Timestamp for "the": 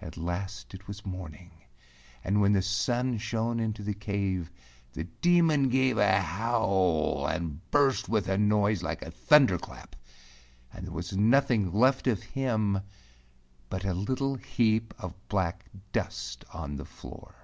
2.52-2.62, 3.82-3.92, 4.92-5.02, 16.76-16.84